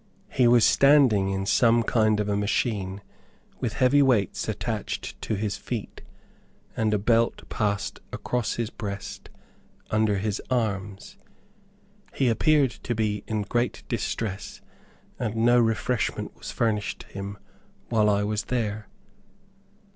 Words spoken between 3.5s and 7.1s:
with heavy weights attached to his feet, and a